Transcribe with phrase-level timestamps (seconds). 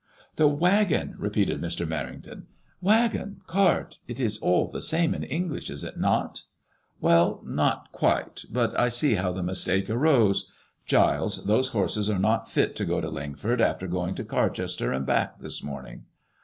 [0.41, 1.85] "The waggon!" repeated Mr.
[1.85, 2.45] Merrington.
[2.81, 6.41] ''Waggon, cart, it is all the same in English, is it not?"
[7.01, 10.51] Well, not quite; but I see bow the mistake arose.
[10.87, 14.91] Giles, those horses are not fit to go to Lingford, after going to Car chester
[14.91, 16.05] and back this morning."